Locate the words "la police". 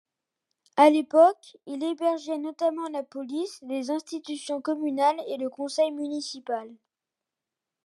2.89-3.59